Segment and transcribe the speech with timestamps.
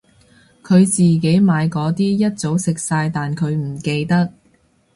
[0.63, 4.33] 佢自己買嗰啲一早食晒但佢唔記得